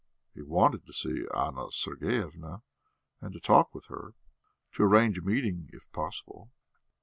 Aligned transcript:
He 0.33 0.41
wanted 0.41 0.87
to 0.87 0.93
see 0.93 1.25
Anna 1.31 1.71
Sergeyevna 1.71 2.63
and 3.21 3.33
to 3.33 3.39
talk 3.39 3.71
with 3.75 3.85
her 3.85 4.15
to 4.73 4.81
arrange 4.83 5.19
a 5.19 5.21
meeting, 5.21 5.69
if 5.73 5.91
possible. 5.91 6.49